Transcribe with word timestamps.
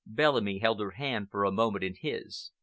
Bellamy 0.07 0.57
held 0.57 0.79
her 0.79 0.89
hand 0.97 1.29
for 1.29 1.45
a 1.45 1.51
moment 1.51 1.83
in 1.83 1.93
his. 1.93 2.49